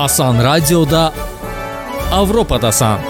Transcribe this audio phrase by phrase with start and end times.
[0.00, 1.12] Asan Radioda
[2.08, 3.02] Avropadasan.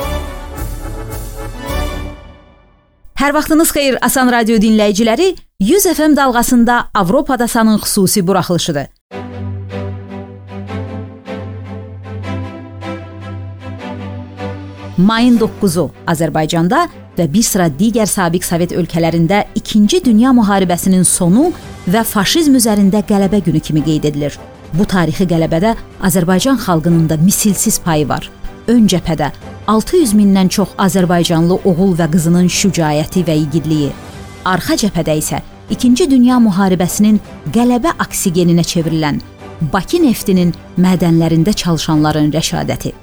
[3.15, 5.37] Hər vaxtınız xeyir Asan Radio dinləyiciləri.
[5.61, 8.87] 100 FM dalğasında Avropadasanın xüsusi buraxılışıdır.
[14.97, 16.89] Mayın 9-u Azərbaycanda
[17.19, 21.53] və bir sıra digər sabiq Sovet ölkələrində 2-ci Dünya müharibəsinin sonu
[21.87, 24.35] və faşizm üzərində qələbə günü kimi qeyd edilir.
[24.75, 25.75] Bu tarixi qələbədə
[26.07, 28.31] Azərbaycan xalqının da misilsiz payı var.
[28.69, 29.31] Ön cəbhədə
[29.67, 33.91] 600 mindən çox azərbaycanlı oğul və qızının şücaəti və igidliyi,
[34.45, 37.21] arxa cəbhədə isə 2-ci Dünya müharibəsinin
[37.55, 39.21] qələbə oksigeninə çevrilən
[39.73, 42.95] Bakı neftinin mədənlərində çalışanların rəşadəti.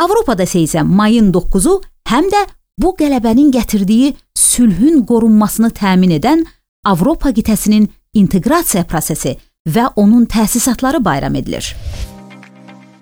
[0.00, 2.44] Avropada isə mayın 9-u həm də
[2.80, 6.46] bu qələbənin gətirdiyi sülhün qorunmasını təmin edən
[6.86, 9.36] Avropa qitəsinin inteqrasiya prosesi
[9.66, 11.76] və onun təsisatları bayram edilir.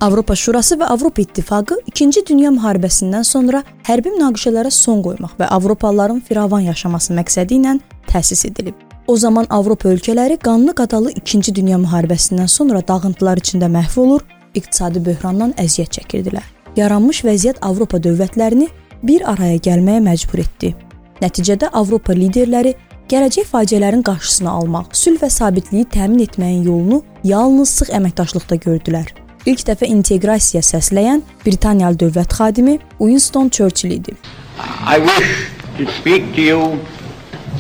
[0.01, 6.21] Avropa Şurası və Avropa İttifaqı 2-ci Dünya müharibəsindən sonra hərbi münaqişələrə son qoymaq və Avropalıların
[6.21, 8.74] firavan yaşaması məqsədi ilə təsis edilib.
[9.07, 15.01] O zaman Avropa ölkələri qanlı qadalı 2-ci Dünya müharibəsindən sonra dağıntılar içində məhv olur, iqtisadi
[15.07, 16.45] böhrandan əziyyət çəkirdilər.
[16.76, 18.68] Yaranmış vəziyyət Avropa dövlətlərini
[19.02, 20.74] bir araya gəlməyə məcbur etdi.
[21.23, 22.74] Nəticədə Avropa liderləri
[23.10, 29.13] gələcək faciələrin qarşısını almaq, sülh və sabitliyi təmin etməyin yolunu yalnız sıx əməkdaşlıqda gördülər.
[29.46, 34.16] İlk dəfə inteqrasiya səsləyən Britaniyalı dövlət xadimi Winston Churchill idi.
[34.59, 35.46] I wish
[35.79, 36.63] to speak to you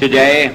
[0.00, 0.50] today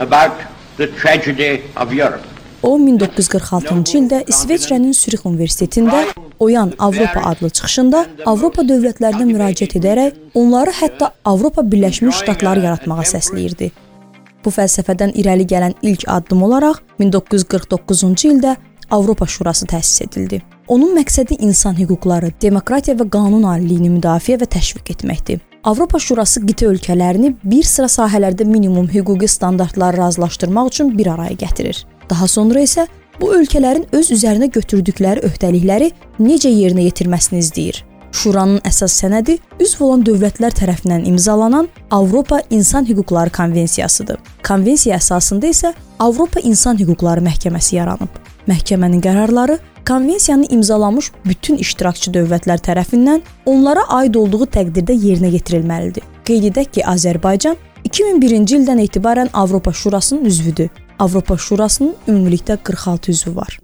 [0.00, 0.32] about
[0.78, 2.24] the tragedy of Europe.
[2.62, 6.04] O 1946-cı ildə İsveçrənin Sürix Universitetində
[6.38, 13.72] Oyan Avropa adlı çıxışında Avropa dövlətlərinə müraciət edərək onları hətta Avropa Birləşmiş Ştatları yaratmağa səsləyirdi.
[14.44, 18.56] Bu fəlsəfədən irəli gələn ilk addım olaraq 1949-cu ildə
[18.90, 20.42] Avropa Şurası təsis edildi.
[20.68, 25.40] Onun məqsədi insan hüquqları, demokratiya və qanun aliliyini müdafiə və təşviq etməkdir.
[25.64, 31.84] Avropa Şurası qitə ölkələrini bir sıra sahələrdə minimum hüquqi standartları razılaşdırmaq üçün bir araya gətirir.
[32.10, 32.86] Daha sonra isə
[33.20, 37.84] bu ölkələrin öz üzərinə götürdükləri öhdəlikləri necə yerinə yetirməsini izləyir.
[38.12, 44.18] Şuranın əsas sənədi üzv olan dövlətlər tərəfindən imzalanan Avropa İnsan Hüquqları Konvensiyasıdır.
[44.46, 48.20] Konvensiya əsasında isə Avropa İnsan Hüquqları Məhkəməsi yaranıb.
[48.48, 49.58] Məhkəmənin qərarları
[49.88, 56.04] konvensiyanı imzalamış bütün iştirakçı dövlətlər tərəfindən onlara aid olduğu təqdirdə yerinə yetirilməlidir.
[56.28, 57.56] Qeyd edək ki, Azərbaycan
[57.88, 60.70] 2001-ci ildən etibarən Avropa Şurasının üzvüdür.
[60.98, 63.58] Avropa Şurasının ümumilikdə 46 üzvü var.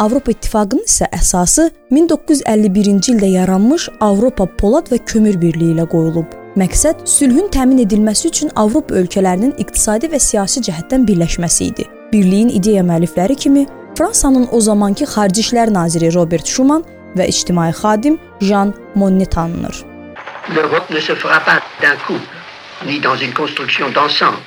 [0.00, 6.30] Avropa İttifaqının isə əsası 1951-ci ildə yaranmış Avropa Polad və Kömür Birliyi ilə qoyulub.
[6.56, 11.86] Məqsəd sülhün təmin edilməsi üçün Avropa ölkələrinin iqtisadi və siyasi cəhətdən birləşməsi idi.
[12.14, 13.66] Birliyin ideya müəllifləri kimi
[13.98, 16.86] Fransanın o zamanki Xarici İşlər naziri Robert Schuman
[17.20, 19.84] və ictimai xadim Jean Monnet tanınır.
[20.56, 22.22] L'Europe ne se fera pas d'un coup,
[22.86, 24.40] ni dans une construction d'ensemble.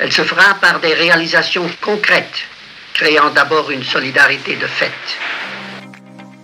[0.00, 2.51] Elle se fera par des réalisations concrètes
[2.94, 5.02] créant d'abord une solidarité de fait.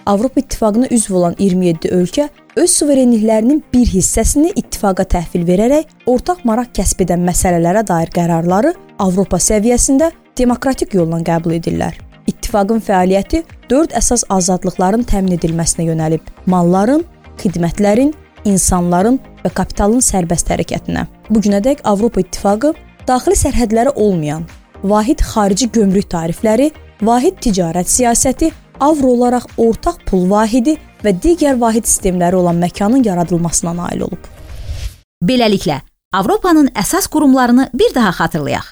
[0.06, 6.72] Avropa İttifaqına üzv olan 27 ölkə öz suverenliklərinin bir hissəsini ittifaqa təhvil verərək ortaq maraq
[6.78, 11.98] kəsb edən məsələlərə dair qərarları Avropa səviyyəsində demokratik yolla qəbul edirlər.
[12.26, 17.04] İttifaqın fəaliyyəti 4 əsas azadlıqların təmin edilməsinə yönəlib: malların,
[17.42, 18.14] xidmətlərin,
[18.48, 21.04] insanların və kapitalın sərbəst hərəkətinə.
[21.28, 22.72] Bu günədək Avropa İttifaqı
[23.08, 24.48] daxili sərhədləri olmayan
[24.84, 26.70] vahid xarici gömrük tarifləri,
[27.02, 33.74] vahid ticarət siyasəti, avro olaraq ortaq pul vahidi və digər vahid sistemləri olan məkanın yaradılmasına
[33.74, 34.26] nail olub.
[35.24, 35.80] Beləliklə,
[36.12, 38.64] Avropanın əsas qurumlarını bir daha xatırlayaq.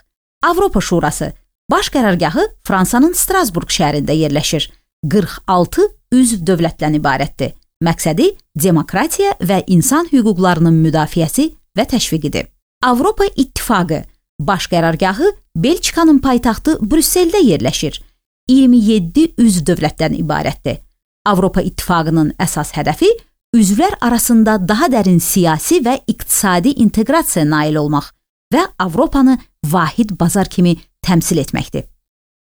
[0.42, 1.32] Avropa Şurası
[1.70, 4.70] baş qərargahı Fransanın Strasburq şəhərində yerləşir.
[5.04, 5.84] 46
[6.16, 7.52] üzv dövlətdən ibarətdir.
[7.84, 12.46] Məqsədi demokratiya və insan hüquqlarının müdafiəsi və təşviqidir.
[12.82, 14.02] Avropa İttifaqı
[14.40, 18.00] baş qərargahı Belçikanın paytaxtı Brüsseldə yerləşir.
[18.48, 20.82] 27 üzv dövlətdən ibarətdir.
[21.26, 23.08] Avropa İttifaqının əsas hədəfi
[23.56, 28.12] üzvlər arasında daha dərin siyasi və iqtisadi inteqrasiyaya nail olmaq
[28.54, 31.84] və Avropanı vahid bazar kimi təmsil etməkdir.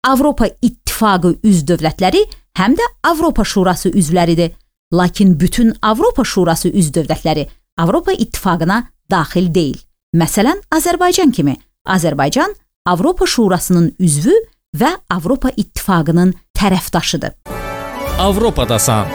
[0.04, 2.22] Avropa İttifaqı üzv dövlətləri
[2.58, 4.52] həm də Avropa Şurası üzvləridir.
[4.92, 7.46] Lakin bütün Avropa Şurası üzv dövlətləri
[7.78, 9.78] Avropa İttifaqına daxil deyil.
[10.14, 11.56] Məsələn, Azərbaycan kimi.
[11.86, 12.54] Azərbaycan
[12.86, 14.34] Avropa Şurasının üzvü
[14.76, 17.32] və Avropa İttifaqının tərəfdaşıdır.
[18.18, 19.06] Avropadasan.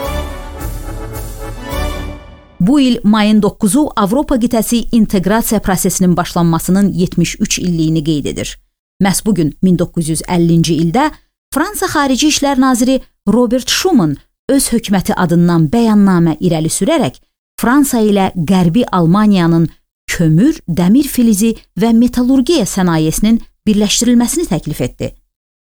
[2.60, 8.58] Bu il mayın 9-u Avropa qitəsi inteqrasiya prosesinin başlanmasının 73 illiyini qeyd edir.
[9.02, 11.10] Məhz bu gün 1950-ci ildə
[11.54, 14.16] Fransa Xarici İşlər naziri Robert Schuman
[14.48, 17.18] öz hökuməti adından bəyannamə irəli sürərək
[17.60, 19.68] Fransa ilə Qərbi Almaniyanın
[20.12, 25.12] kömür, dəmir filizi və metallurgiya sənayesinin birləşdirilməsini təklif etdi.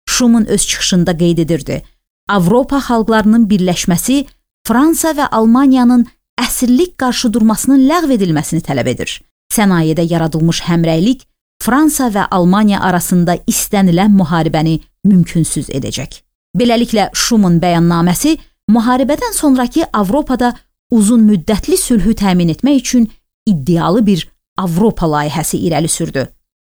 [0.10, 1.82] Schuman öz çıxışında qeyd edirdi:
[2.30, 4.26] Avropa xalqlarının birləşməsi
[4.68, 6.06] Fransa və Almaniyanın
[6.42, 9.22] əsirlik qarşıdurmasının ləğv edilməsini tələb edir.
[9.54, 11.26] Sənayedə yaradılmış həmrəylik
[11.62, 16.22] Fransa və Almaniya arasında istənilən müharibəni mümkünsüz edəcək.
[16.58, 18.38] Beləliklə Şumun bəyannaməsi
[18.72, 20.54] müharibədən sonrakı Avropada
[20.92, 23.12] uzun müddətli sülhü təmin etmək üçün
[23.46, 24.28] iddialı bir
[24.58, 26.28] Avropa layihəsi irəli sürdü.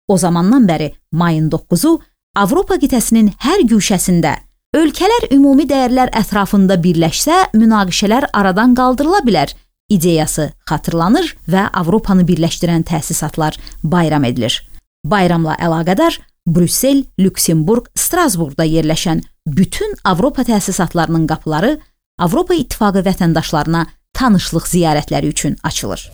[0.08, 2.00] O zamandan bəri mayın 9-u
[2.36, 4.36] Avropa qitəsinin hər güşəsində
[4.74, 9.54] ölkələr ümumi dəyərlər ətrafında birləşsə, münaqişələr aradan qaldırıla bilər
[9.94, 14.62] ideyası xatırlanır və Avropanı birləşdirən təsisatlar bayram edilir.
[15.06, 21.78] Bayramla əlaqədar Brüssel, Lüksemburq, Strasburqda yerləşən bütün Avropa təsisatlarının qapıları
[22.20, 26.12] Avropa İttifaqı vətəndaşlarına tanışlıq ziyarətləri üçün açılır.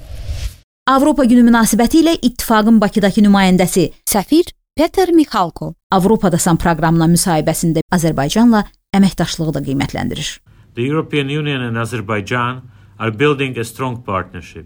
[0.89, 8.63] Avropa günü münasibətilə İttifaqın Bakıdakı nümayəndəsi səfir Peter Mixalko Avropadasan proqramına müsahibəsində Azərbaycanla
[8.97, 10.31] əməkdaşlığı da qiymətləndirir.
[10.74, 12.63] The European Union and Azerbaijan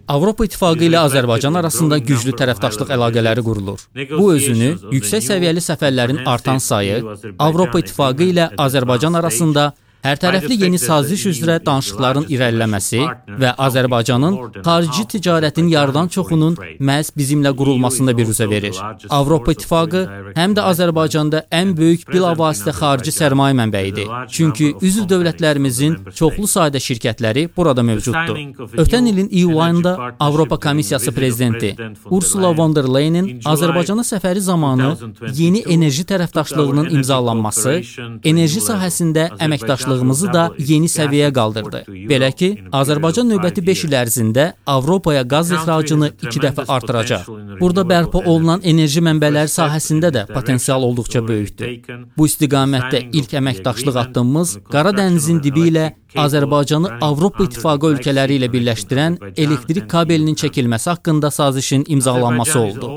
[0.08, 3.84] Avropa İttifaqı ilə Azərbaycan arasında güclü tərəfdaşlıq əlaqələri qurulur.
[4.16, 7.04] Bu özünü yüksək səviyyəli səfərlərin artan sayı,
[7.38, 9.74] Avropa İttifaqı ilə Azərbaycan arasında
[10.04, 13.00] hər tərəfli yeni saziş üzrə danışıqların irəliləməsi
[13.40, 14.36] və Azərbaycanın
[14.66, 16.58] xarici ticarətin yarıdan çoxunun
[16.88, 18.76] məhz bizimlə qurulmasında bir üzə verir.
[19.18, 20.02] Avropa İttifaqı
[20.36, 24.10] həm də Azərbaycanda ən böyük bilavasitə xarici sərmayə mənbəyidir.
[24.36, 28.36] Çünki üzv dövlətlərimizin çoxlu sayda şirkətləri burada mövcuddur.
[28.84, 31.76] Ötən ilin iyul ayında Avropa Komissiyası prezidenti
[32.10, 34.92] Ursula von der Leyenin Azərbaycana səfəri zamanı
[35.32, 37.80] yeni enerji tərəfdaşlığının imzalanması,
[38.24, 41.82] enerji sahəsində əməkdaşlıq razılığımızı da yeni səviyyəyə qaldırdı.
[42.10, 47.28] Belə ki, Azərbaycan növbəti 5 il ərzində Avropaya qaz ixracını 2 dəfə artıracaq.
[47.60, 51.98] Burada bərpa olunan enerji mənbələri sahəsində də potensial olduqca böyükdür.
[52.16, 59.16] Bu istiqamətdə ilk əməkdaşlıq addımımız Qara dənizin dibi ilə Azərbaycanı Avropa İttifaqı ölkələri ilə birləşdirən
[59.36, 62.90] elektrik kabelinin çəkilməsi haqqında sazişin imzalanması oldu.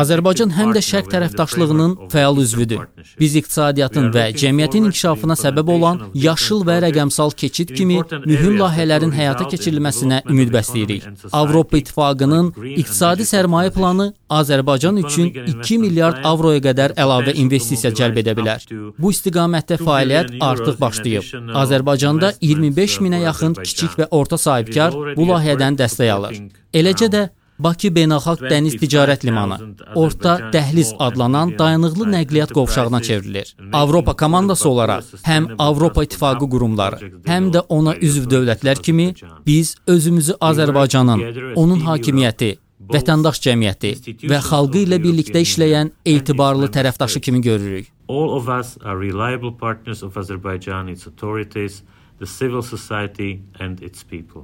[0.00, 2.86] Azərbaycan həm də şərq tərəfdaşlığının fəal üzvüdür.
[3.20, 9.48] Biz iqtisadiyyatın və cəmiyyətin inkişafına səbəb olan yaşıl və rəqəmsal keçid kimi mühüm layihələrin həyata
[9.52, 11.08] keçirilməsinə ümid bəsləyirik.
[11.32, 18.34] Avropa İttifaqının iqtisadi sərmayə planı Azərbaycan üçün 2 milyard avroya qədər əlavə investisiya cəlb edə
[18.38, 18.64] bilər.
[18.98, 21.28] Bu istiqamətdə fəaliyyət artıq başlayıb.
[21.62, 26.38] Azərbaycanda 25 minə yaxın kiçik və orta sahibkar bu layihədən dəstək alır.
[26.74, 27.24] Eləcə də
[27.58, 29.56] Bakı Beynəlxalq Dəniz Ticarət Limanı
[29.94, 33.54] Orta Dəhliz adlanan dayanıqlı nəqliyyat qovşağına çevrilir.
[33.72, 39.14] Avropa komandası olaraq həm Avropa İttifaqı qurumları, həm də ona üzv dövlətlər kimi
[39.46, 42.50] biz özümüzü Azərbaycanın, onun hakimiyyəti,
[42.90, 43.94] vətəndaş cəmiyyəti
[44.30, 47.90] və xalqı ilə birlikdə işləyən etibarlı tərəfdaşı kimi görürük.
[48.08, 51.82] All of us are reliable partners of Azerbaijan, its authorities,
[52.24, 54.42] the civil society and its people.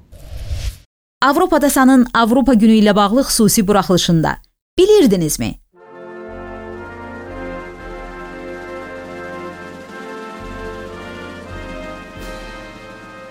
[1.23, 4.37] Avropadasanın Avropa günü ilə bağlı xüsusi buraxılışında
[4.79, 5.54] bilirdinizmi?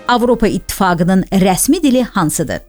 [0.08, 2.60] Avropa İttifaqının rəsmi dili hansıdır?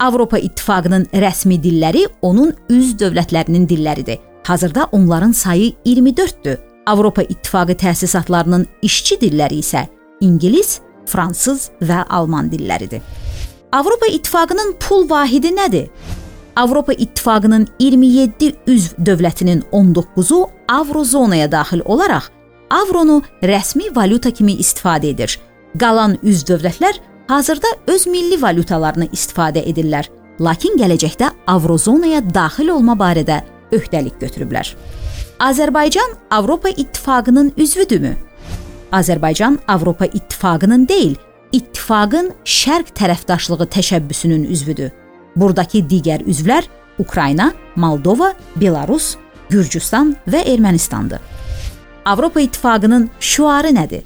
[0.00, 4.18] Avropa İttifaqının rəsmi dilləri onun üz dövlətlərinin dilləridir.
[4.46, 6.58] Hazırda onların sayı 24-dür.
[6.86, 9.86] Avropa İttifaqı təsisatlarının işçi dilləri isə
[10.20, 13.00] ingilis, fransız və alman dilləridir.
[13.72, 15.88] Avropa İttifaqının pul vahidi nədir?
[16.56, 22.28] Avropa İttifaqının 27 üzv dövlətinin 19-u Avrozonaya daxil olaraq
[22.72, 25.36] avronu rəsmi valyuta kimi istifadə edir.
[25.78, 30.08] Qalan üzv dövlətlər hazırda öz milli valyutalarını istifadə edirlər,
[30.40, 33.42] lakin gələcəkdə Avrozonaya daxil olma barədə
[33.72, 34.74] öhdəlik götürüblər.
[35.40, 38.14] Azərbaycan Avropa İttifaqının üzvüdürmü?
[38.92, 41.16] Azərbaycan Avropa İttifaqının deyil,
[41.52, 44.90] İttifaqın şərq tərəfdaşlığı təşəbbüsünün üzvüdür.
[45.36, 46.68] Burdakı digər üzvlər
[47.00, 49.16] Ukrayna, Moldova, Belarus,
[49.50, 51.20] Gürcüstan və Ermənistandır.
[52.04, 54.02] Avropa İttifaqının şüarı nədir?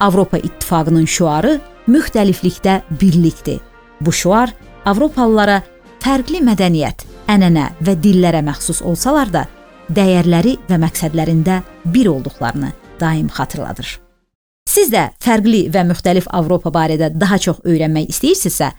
[0.00, 3.60] Avropa İttifaqının şüarı müxtəliflikdə birlikdir.
[4.00, 4.54] Bu şüar
[4.86, 5.62] Avropalılara
[6.02, 9.46] fərqli mədəniyyət, ənənə və dillərə məxsus olsalar da,
[9.90, 14.01] dəyərləri və məqsədlərində bir olduqlarını daim xatırladır.
[14.72, 18.70] Siz də fərqli və müxtəlif Avropa barədə daha çox öyrənmək istəyirsinizsə,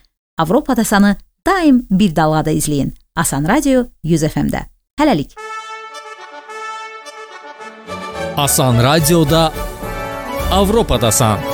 [0.42, 2.94] Avropadasanı daim bir dalğada izləyin.
[3.16, 4.66] Asan Radio 100 FM-də.
[4.98, 5.38] Hələlik.
[8.38, 9.52] Asan Radioda
[10.52, 11.53] Avropadasan.